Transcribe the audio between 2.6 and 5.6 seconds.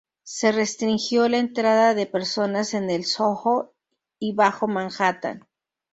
en el Soho y Bajo Manhattan.